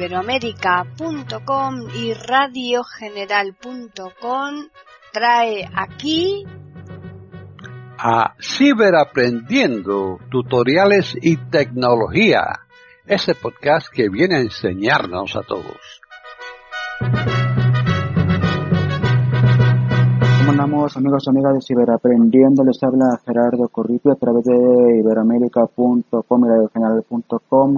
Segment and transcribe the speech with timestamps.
[0.00, 4.68] iberoamérica.com y radiogeneral.com
[5.12, 6.46] trae aquí
[7.98, 12.60] a Ciberaprendiendo, tutoriales y tecnología,
[13.04, 16.00] ese podcast que viene a enseñarnos a todos.
[20.38, 22.64] ¿Cómo andamos amigos y amigas de Ciberaprendiendo?
[22.64, 26.04] Les habla Gerardo Corripio a través de iberoamérica.com y
[26.48, 27.76] radiogeneral.com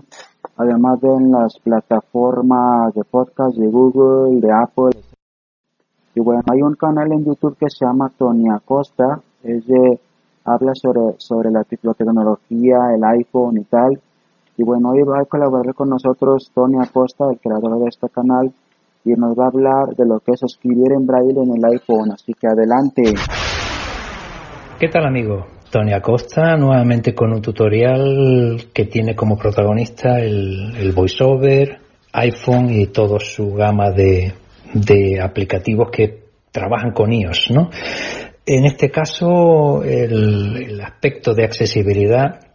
[0.56, 5.00] además de en las plataformas de podcast de Google, de Apple.
[6.14, 9.98] Y bueno, hay un canal en YouTube que se llama Tony Acosta, es de,
[10.44, 14.00] habla sobre, sobre la, tecnología, el iPhone y tal.
[14.56, 18.52] Y bueno, hoy va a colaborar con nosotros Tony Acosta, el creador de este canal,
[19.04, 22.12] y nos va a hablar de lo que es escribir en braille en el iPhone.
[22.12, 23.02] Así que adelante.
[24.78, 25.46] ¿Qué tal amigo?
[25.72, 31.78] Tony Acosta, nuevamente con un tutorial que tiene como protagonista el, VoiceOver,
[32.12, 34.34] iPhone y toda su gama de,
[35.18, 37.52] aplicativos que trabajan con iOS.
[38.44, 42.51] En este caso, el aspecto de accesibilidad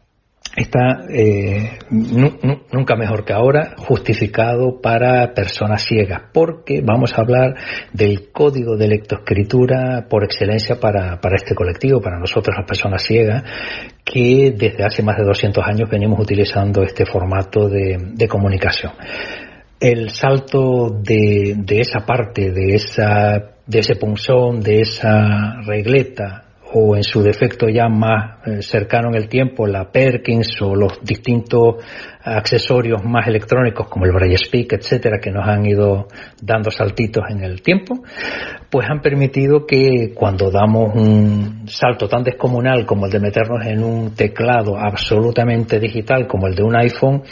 [0.58, 7.56] está eh, nunca mejor que ahora justificado para personas ciegas, porque vamos a hablar
[7.94, 13.44] del código de lectoescritura por excelencia para, para este colectivo, para nosotros las personas ciegas,
[14.04, 18.94] que desde hace más de 200 años venimos utilizando este formato de, de comunicación.
[19.80, 26.96] El salto de, de esa parte, de, esa, de ese punzón, de esa regleta o
[26.96, 31.76] en su defecto ya más eh, cercano en el tiempo, la Perkins o los distintos
[32.24, 36.08] accesorios más electrónicos como el Braille Speak, etcétera, que nos han ido
[36.42, 38.04] dando saltitos en el tiempo,
[38.70, 43.84] pues han permitido que cuando damos un salto tan descomunal como el de meternos en
[43.84, 47.24] un teclado absolutamente digital como el de un iPhone,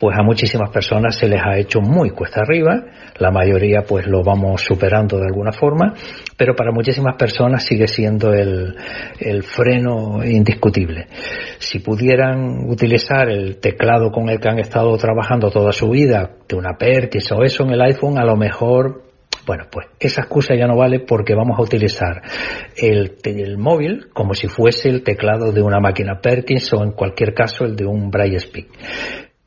[0.00, 2.84] pues a muchísimas personas se les ha hecho muy cuesta arriba,
[3.18, 5.92] la mayoría pues lo vamos superando de alguna forma,
[6.38, 8.74] pero para muchísimas personas sigue siendo el,
[9.42, 11.06] freno indiscutible.
[11.58, 16.56] Si pudieran utilizar el teclado con el que han estado trabajando toda su vida, de
[16.56, 19.02] una Perkins o eso en el iPhone, a lo mejor
[19.46, 22.22] bueno, pues esa excusa ya no vale porque vamos a utilizar
[22.76, 27.34] el, el, móvil como si fuese el teclado de una máquina Perkins o en cualquier
[27.34, 28.68] caso el de un Braille Speak.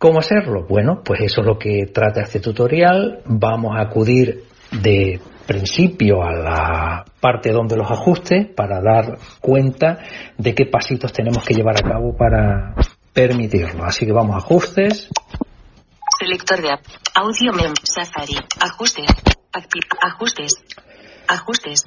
[0.03, 0.65] ¿Cómo hacerlo?
[0.67, 3.21] Bueno, pues eso es lo que trata este tutorial.
[3.23, 9.99] Vamos a acudir de principio a la parte donde los ajustes para dar cuenta
[10.37, 12.75] de qué pasitos tenemos que llevar a cabo para
[13.13, 13.85] permitirlo.
[13.85, 15.07] Así que vamos a ajustes.
[16.19, 16.81] Selector de app.
[17.15, 17.73] Audio mem.
[17.81, 18.35] Safari.
[18.59, 19.07] Ajustes.
[20.01, 20.55] ajustes.
[21.29, 21.85] Ajustes.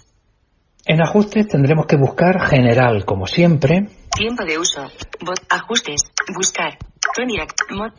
[0.86, 3.90] En ajustes tendremos que buscar general, como siempre.
[4.16, 4.90] Tiempo de uso.
[5.20, 5.38] Bot.
[5.50, 6.00] Ajustes.
[6.34, 6.78] Buscar.
[7.70, 7.92] Mod,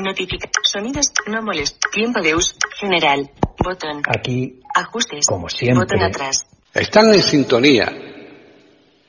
[0.00, 3.30] notifica, sonidos, no molest, tiempo de uso, general,
[3.64, 4.02] botón.
[4.06, 6.46] Aquí, ajustes, como siempre, botón atrás.
[6.74, 7.90] Están en sintonía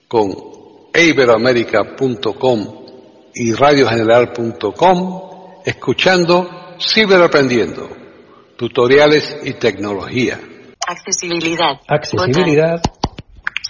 [0.07, 0.33] con
[0.93, 2.85] iberoamerica.com
[3.35, 5.21] y radiogeneral.com
[5.65, 7.89] escuchando Ciberaprendiendo,
[8.57, 10.39] tutoriales y tecnología.
[10.87, 11.81] Accesibilidad.
[11.85, 12.81] Accesibilidad.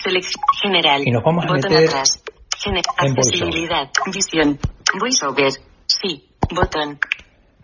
[0.03, 1.01] Selección general.
[1.03, 2.21] Y nos vamos a botón meter atrás.
[2.97, 3.89] accesibilidad.
[4.13, 4.59] Visión.
[4.97, 5.51] VoiceOver.
[5.85, 6.29] Sí.
[6.53, 6.99] Botón.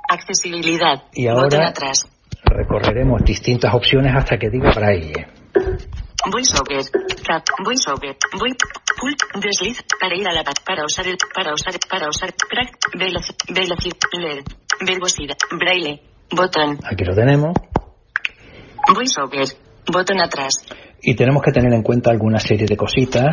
[0.08, 1.03] Accesibilidad.
[1.13, 2.06] Y ahora botón atrás.
[2.44, 5.28] recorreremos distintas opciones hasta que diga braille.
[6.31, 6.86] VoiceOver.
[7.25, 7.44] Cap.
[7.63, 8.18] VoiceOver.
[8.40, 8.53] Voy.
[9.00, 9.19] Pult.
[9.44, 9.84] Desliz.
[10.00, 12.78] Para ir a la para usar el para usar para usar crack.
[12.97, 13.36] Velocidad.
[13.50, 13.97] Velocidad.
[14.19, 14.44] Leer.
[14.86, 15.38] Verbosidad.
[15.59, 16.02] Braille.
[16.31, 16.80] Botón.
[16.84, 17.53] Aquí lo tenemos.
[18.94, 19.47] VoiceOver.
[19.92, 20.53] Botón atrás.
[21.02, 23.25] Y tenemos que tener en cuenta alguna serie de cositas.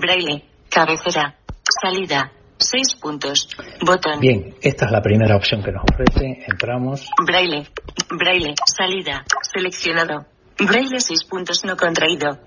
[0.00, 0.44] Braille.
[0.68, 1.36] Cabecera.
[1.82, 2.32] Salida.
[2.62, 3.48] Seis puntos.
[3.84, 4.20] Botón.
[4.20, 6.44] Bien, esta es la primera opción que nos ofrece.
[6.46, 7.08] Entramos.
[7.26, 7.66] Braille.
[8.08, 8.54] Braille.
[8.66, 9.24] Salida.
[9.42, 10.26] Seleccionado.
[10.58, 12.38] Braille seis puntos no contraído.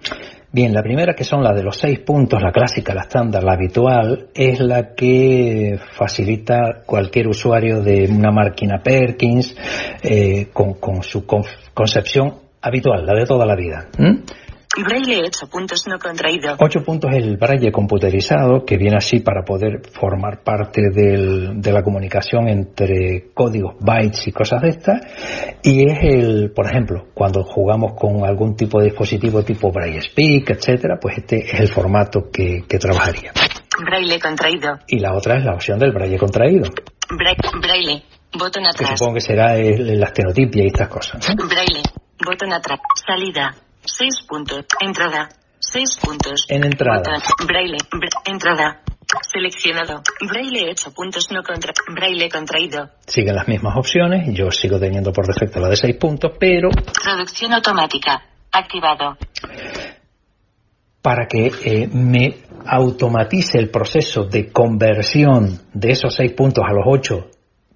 [0.51, 3.53] Bien, la primera que son la de los seis puntos, la clásica, la estándar, la
[3.53, 9.55] habitual, es la que facilita cualquier usuario de una máquina Perkins
[10.01, 13.89] eh, con, su concepción habitual, la de toda la vida.
[14.83, 16.55] Braille 8 puntos no contraído.
[16.59, 21.81] 8 puntos el braille computerizado, que viene así para poder formar parte del, de la
[21.81, 25.01] comunicación entre códigos, bytes y cosas de estas.
[25.63, 30.49] Y es el, por ejemplo, cuando jugamos con algún tipo de dispositivo tipo Braille Speak,
[30.49, 33.31] etcétera, pues este es el formato que, que trabajaría.
[33.83, 34.79] Braille contraído.
[34.87, 36.63] Y la otra es la opción del braille contraído.
[37.61, 38.03] braille,
[38.37, 38.89] botón atrás.
[38.89, 41.25] Que supongo que será el, la estenotipia y estas cosas.
[41.35, 41.81] Braille,
[42.25, 43.55] botón atrás, salida,
[43.85, 44.65] 6 puntos.
[44.81, 45.29] Entrada.
[45.59, 46.45] 6 puntos.
[46.49, 47.21] En entrada.
[47.47, 47.77] Braille.
[48.25, 48.81] entrada.
[49.31, 50.01] Seleccionado.
[50.27, 51.71] Braille 8 puntos no contra.
[51.93, 52.89] Braille contraído.
[53.05, 54.27] Siguen las mismas opciones.
[54.33, 58.23] Yo sigo teniendo por defecto la de 6 puntos, pero Traducción automática.
[58.51, 59.17] Activado.
[61.01, 66.83] para que eh, me automatice el proceso de conversión de esos 6 puntos a los
[66.87, 67.29] 8,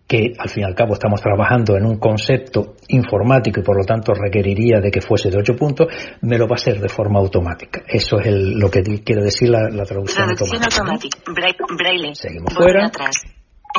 [0.09, 3.85] que al fin y al cabo estamos trabajando en un concepto informático y por lo
[3.85, 5.85] tanto requeriría de que fuese de 8 puntos,
[6.21, 7.83] me lo va a hacer de forma automática.
[7.87, 10.83] Eso es el- lo que di- quiere decir la, la traducción Traducción automática.
[10.83, 10.91] ¿no?
[10.91, 11.19] automática.
[11.31, 12.15] Bra- Braille.
[12.15, 12.85] Seguimos Botón fuera.
[12.87, 13.15] atrás.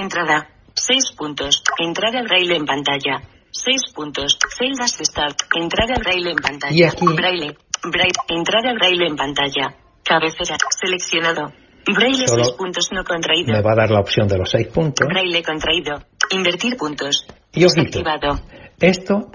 [0.00, 0.48] Entrada.
[0.72, 1.64] 6 puntos.
[1.78, 3.22] Entrada Braille en pantalla.
[3.50, 4.38] 6 puntos.
[4.56, 5.36] Celdas start.
[5.60, 6.72] Entrada Braille en pantalla.
[6.76, 7.56] Y aquí- Braille.
[7.82, 8.14] Braille.
[8.28, 9.74] Entrada Braille en pantalla.
[10.04, 10.56] Cabecera.
[10.80, 11.52] Seleccionado.
[11.92, 13.52] Braille Solo 6 puntos no contraído.
[13.52, 15.08] Me va a dar la opción de los 6 puntos.
[15.08, 15.96] Braille contraído.
[16.30, 17.26] Invertir puntos.
[17.52, 17.62] Y.
[17.62, 18.40] Desactivado.
[18.78, 19.30] Esto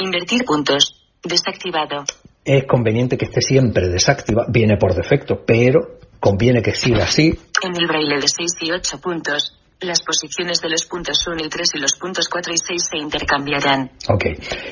[0.00, 1.00] Invertir puntos.
[1.22, 2.04] Desactivado.
[2.44, 7.32] es conveniente que esté siempre desactivado, viene por defecto, pero conviene que siga así.
[7.62, 11.48] En el braille de 6 y 8 puntos, las posiciones de los puntos 1 y
[11.48, 13.92] 3 y los puntos 4 y 6 se intercambiarán.
[14.08, 14.24] Ok.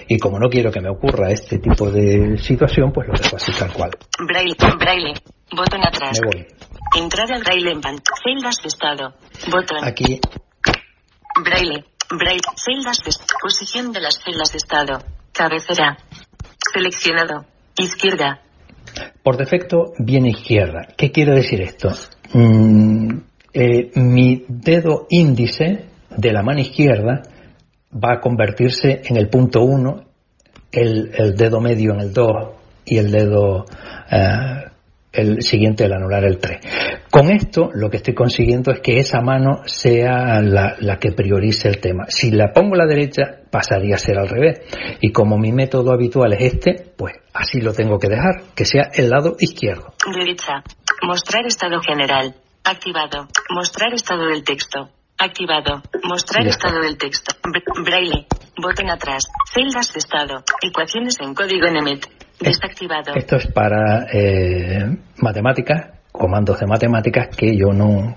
[0.09, 3.53] Y como no quiero que me ocurra este tipo de situación, pues lo dejo así
[3.59, 3.91] tal cual.
[4.27, 5.15] Braille, braille,
[5.57, 6.21] botón atrás.
[6.21, 6.47] Me voy.
[6.99, 8.21] Entrada braille en pantalla.
[8.23, 9.15] Celdas de estado.
[9.51, 9.85] Botón.
[9.85, 10.21] Aquí
[11.41, 14.99] Braille, braille, celdas de posición de las celdas de estado.
[15.33, 15.97] Cabecera.
[16.73, 17.47] Seleccionado.
[17.79, 18.43] Izquierda.
[19.23, 20.89] Por defecto viene izquierda.
[20.97, 21.91] ¿Qué quiere decir esto?
[22.35, 23.19] Mm,
[23.55, 27.23] eh, mi dedo índice de la mano izquierda
[27.93, 30.05] va a convertirse en el punto 1,
[30.73, 32.27] el, dedo medio en el 2
[32.87, 33.65] y el dedo
[34.11, 34.73] eh,
[35.13, 36.61] el siguiente, el anular, el 3.
[37.13, 41.69] Con esto lo que estoy consiguiendo es que esa mano sea la, la que priorice
[41.69, 42.07] el tema.
[42.09, 44.63] Si la pongo a la derecha, pasaría a ser al revés.
[45.03, 48.89] Y como mi método habitual es este, pues así lo tengo que dejar, que sea
[48.95, 49.93] el lado izquierdo.
[50.11, 50.63] Derecha.
[51.03, 52.35] Mostrar estado general.
[52.65, 53.29] Activado.
[53.51, 54.89] Mostrar estado del texto.
[55.19, 55.83] Activado.
[56.05, 57.37] Mostrar estado del texto.
[57.43, 58.27] Br- braille.
[58.57, 59.25] Botón atrás.
[59.53, 60.43] Celdas de estado.
[60.63, 62.07] Ecuaciones en código NEMET.
[62.41, 63.13] Desactivado.
[63.15, 65.91] Esto es para eh, matemáticas,
[66.23, 68.15] comandos de matemáticas que yo no,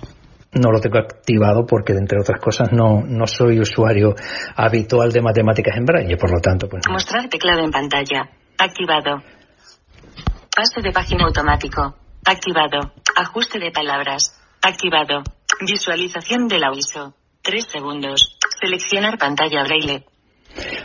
[0.54, 4.14] no lo tengo activado porque, entre otras cosas, no, no soy usuario
[4.56, 6.94] habitual de matemáticas en braille, por lo tanto, pues no.
[6.94, 8.30] Mostrar teclado en pantalla.
[8.60, 9.24] Activado.
[10.56, 11.96] Pase de página automático.
[12.24, 12.94] Activado.
[13.16, 14.40] Ajuste de palabras.
[14.62, 15.24] Activado.
[15.66, 17.16] Visualización del aviso.
[17.42, 18.38] 3 segundos.
[18.62, 20.06] Seleccionar pantalla braille.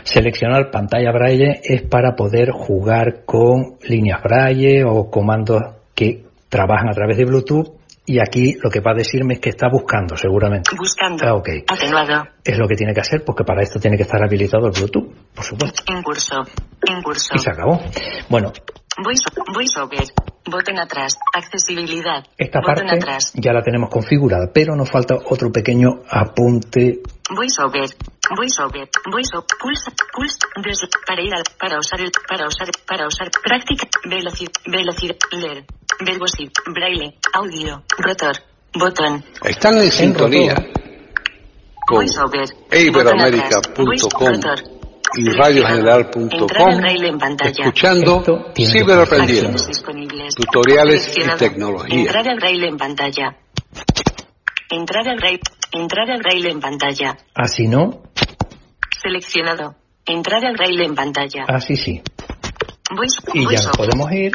[0.03, 5.61] Seleccionar pantalla braille es para poder jugar con líneas braille o comandos
[5.93, 9.49] que trabajan a través de Bluetooth y aquí lo que va a decirme es que
[9.49, 10.69] está buscando seguramente.
[10.77, 11.25] Buscando.
[11.25, 11.49] Ah, ok.
[11.67, 12.27] Atenuado.
[12.43, 15.07] Es lo que tiene que hacer porque para esto tiene que estar habilitado el Bluetooth,
[15.33, 15.81] por supuesto.
[15.87, 16.43] En curso.
[16.87, 17.29] En curso.
[17.33, 17.79] Y se acabó.
[18.29, 18.51] Bueno,
[19.03, 19.23] Voice,
[19.55, 20.03] voiceover.
[20.51, 21.17] Botón atrás.
[21.33, 22.25] Accesibilidad.
[22.37, 23.31] esta Botón parte atrás.
[23.35, 26.99] ya la tenemos configurada, pero nos falta otro pequeño apunte.
[27.33, 27.87] Voiceover.
[28.35, 28.89] Voiceover.
[29.09, 29.47] Voiceover.
[29.61, 29.91] Pulsa.
[30.13, 30.47] Pulsa.
[30.65, 33.29] Des- para ir al, para usar el, para usar, para usar.
[33.41, 33.87] Práctica.
[34.09, 34.51] Velocidad.
[34.65, 35.15] Velocidad.
[35.31, 35.63] Leer.
[36.05, 36.51] Verbosity.
[36.73, 37.15] Braille.
[37.33, 37.83] Audio.
[37.97, 38.35] Rotor.
[38.73, 39.23] Botón.
[39.43, 40.55] Están en sintonía
[41.87, 42.05] con
[42.71, 44.39] iberoamérica.com
[45.17, 49.61] y radiogeneral.com en escuchando Ciberaprendiendo.
[50.35, 51.37] Tutoriales y Seleccionado.
[51.37, 51.99] tecnología.
[51.99, 53.35] Entrada braille en pantalla.
[54.69, 55.41] Entrada braille.
[55.73, 57.17] Entrada braille en pantalla.
[57.35, 58.03] Así no,
[59.01, 59.75] Seleccionado.
[60.05, 61.43] Entrada braille en pantalla.
[61.47, 62.01] así sí.
[63.33, 64.31] Y ya nos podemos ir.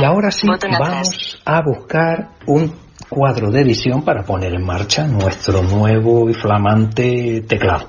[0.00, 0.46] Y ahora sí
[0.78, 2.74] vamos a buscar un
[3.08, 7.88] cuadro de edición para poner en marcha nuestro nuevo y flamante teclado.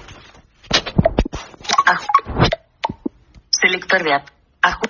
[1.86, 2.06] Aj-
[3.50, 4.28] Selector de app.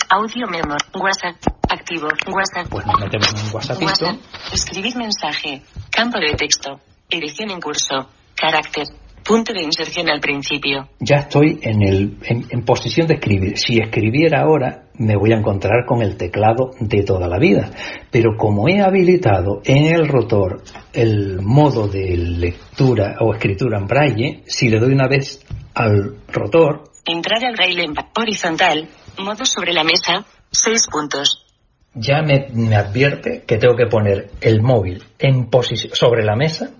[0.09, 0.75] Audio memo.
[0.95, 1.35] WhatsApp.
[1.69, 2.07] Activo.
[2.31, 2.67] WhatsApp.
[2.69, 3.85] Pues nos metemos en un WhatsAppito.
[3.85, 4.15] WhatsApp.
[4.53, 5.61] Escribir mensaje.
[5.91, 6.79] Campo de texto.
[7.09, 8.09] Edición en curso.
[8.35, 8.85] Carácter.
[9.25, 10.87] Punto de inserción al principio.
[10.99, 13.57] Ya estoy en, el, en, en posición de escribir.
[13.57, 17.71] Si escribiera ahora, me voy a encontrar con el teclado de toda la vida.
[18.11, 20.61] Pero como he habilitado en el rotor
[20.93, 26.83] el modo de lectura o escritura en braille, si le doy una vez al rotor,
[27.07, 28.87] Entrada braille en horizontal.
[29.19, 30.25] Modo sobre la mesa.
[30.51, 31.45] 6 puntos.
[31.93, 36.71] ya me, me advierte que tengo que poner el móvil en posición sobre la mesa,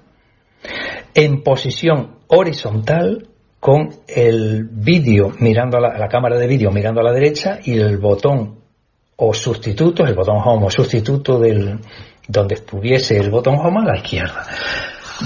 [1.16, 3.30] en posición horizontal
[3.60, 7.98] con el vídeo mirando a la, cámara de vídeo mirando a la derecha y el
[7.98, 8.60] botón
[9.16, 11.80] o sustituto, el botón home o sustituto del
[12.28, 14.46] donde estuviese el botón home a la izquierda.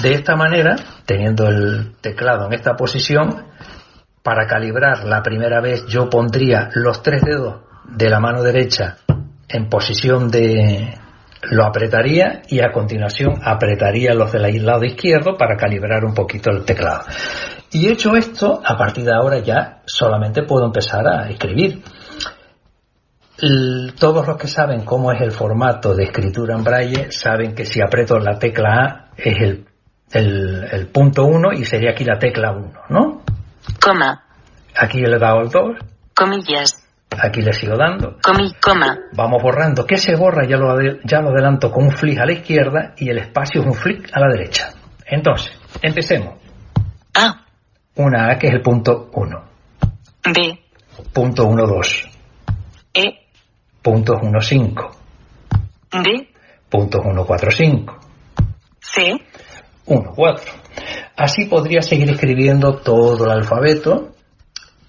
[0.01, 3.47] De esta manera, teniendo el teclado en esta posición,
[4.21, 8.97] para calibrar la primera vez yo pondría los tres dedos de la mano derecha
[9.47, 10.93] en posición de
[11.43, 16.65] lo apretaría y a continuación apretaría los del lado izquierdo para calibrar un poquito el
[16.65, 17.05] teclado.
[17.71, 21.83] Y hecho esto, a partir de ahora ya solamente puedo empezar a escribir.
[23.97, 27.81] todos los que saben cómo es el formato de escritura en braille saben que si
[27.81, 29.65] aprieto la tecla A es el,
[30.11, 33.21] el, punto 1 y sería aquí la tecla 1, ¿no?
[33.81, 34.25] Coma.
[34.75, 35.77] Aquí le he dado el 2.
[36.15, 36.78] Comillas.
[37.11, 38.17] Aquí le sigo dando.
[38.21, 38.97] Comi, coma.
[39.13, 39.85] Vamos borrando.
[39.85, 40.47] ¿Qué se borra?
[40.47, 43.67] Ya lo, ya lo adelanto con un flick a la izquierda y el espacio es
[43.67, 44.73] un flick a la derecha.
[45.05, 45.51] Entonces,
[45.81, 46.35] empecemos.
[47.15, 47.45] A.
[47.95, 49.43] Una A que es el punto 1.
[50.33, 50.59] B.
[51.11, 52.09] Punto 1, 2.
[52.93, 53.03] E.
[53.81, 54.91] Puntos 1, 5.
[55.91, 56.29] D.
[56.69, 57.99] Puntos 1, 4, 5.
[58.79, 59.13] C.
[59.87, 60.53] 1, 4.
[61.17, 64.15] Así podría seguir escribiendo todo el alfabeto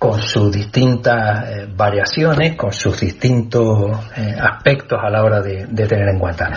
[0.00, 6.09] con sus distintas eh, variaciones, con sus distintos eh, aspectos a la hora de, tener
[6.09, 6.50] en cuenta.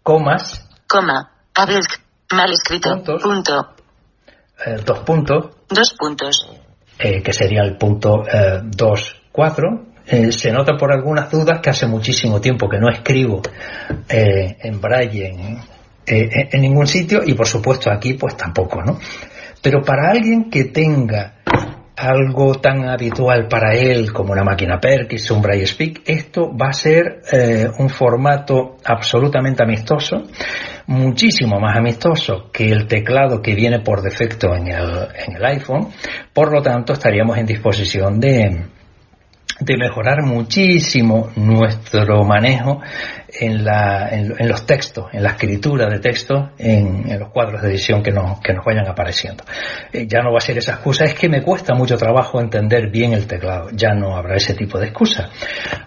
[0.00, 0.64] Comas.
[0.86, 1.28] Coma.
[2.30, 3.02] Mal escrito.
[3.20, 3.74] punto.
[4.64, 5.56] Eh, dos puntos.
[5.68, 6.48] Dos puntos.
[6.96, 8.22] que sería el punto
[8.62, 9.86] 2, 4.
[10.30, 13.42] se nota por algunas dudas que hace muchísimo tiempo que no escribo
[14.08, 15.60] en braille en,
[16.06, 19.00] en ningún sitio y por supuesto aquí pues tampoco, ¿no?
[19.60, 21.37] Pero para alguien que tenga
[21.98, 26.72] algo tan habitual para él como una máquina Perkins, un Braille Speak, esto va a
[26.72, 30.22] ser eh, un formato absolutamente amistoso,
[30.86, 35.88] muchísimo más amistoso que el teclado que viene por defecto en el, en el iPhone,
[36.32, 38.77] por lo tanto estaríamos en disposición de,
[39.60, 42.80] de mejorar muchísimo nuestro manejo
[43.28, 48.02] en, la, en, los textos, en la escritura de textos, en, los cuadros de edición
[48.02, 49.44] que nos, que nos vayan apareciendo.
[49.92, 52.90] Eh, ya no va a ser esa excusa, es que me cuesta mucho trabajo entender
[52.90, 55.30] bien el teclado, ya no habrá ese tipo de excusa.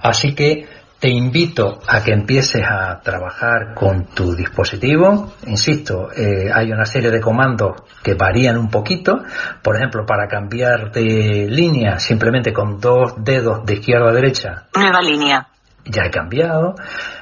[0.01, 0.65] Así que
[1.01, 5.33] te invito a que empieces a trabajar con tu dispositivo.
[5.47, 9.23] Insisto, eh, hay una serie de comandos que varían un poquito.
[9.63, 14.67] Por ejemplo, para cambiar de línea simplemente con dos dedos de izquierda a derecha.
[14.75, 15.47] Nueva línea.
[15.85, 16.75] Ya he cambiado.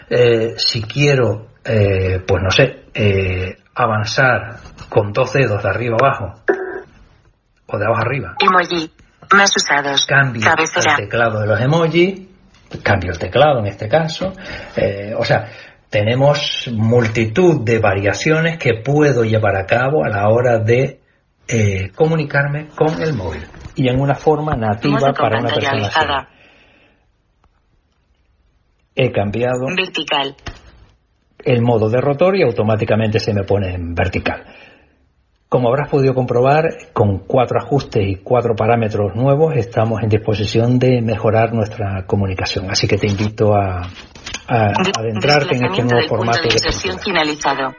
[0.09, 2.83] Eh, si quiero, eh, pues no sé,
[3.75, 4.57] avanzar
[4.89, 6.33] con dos dedos de arriba abajo
[7.65, 8.35] o de abajo arriba.
[8.39, 8.91] Emoji.
[9.33, 10.05] Más usados.
[10.05, 12.28] Cambio el teclado de los emojis
[12.83, 14.33] cambio el teclado en este caso.
[14.75, 15.49] Eh, o sea,
[15.89, 20.99] tenemos multitud de variaciones que puedo llevar a cabo a la hora de
[21.47, 23.43] eh, comunicarme con el móvil
[23.75, 26.29] y en una forma nativa para una persona.
[28.95, 30.35] He cambiado vertical.
[31.43, 34.43] el modo de rotor y automáticamente se me pone en vertical.
[35.49, 41.01] Como habrás podido comprobar, con cuatro ajustes y cuatro parámetros nuevos estamos en disposición de
[41.01, 42.69] mejorar nuestra comunicación.
[42.69, 43.81] Así que te invito a,
[44.47, 47.73] adentrarte en este nuevo formato de, sesión finalizado.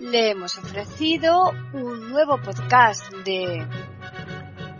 [0.00, 3.66] Le hemos ofrecido un nuevo podcast de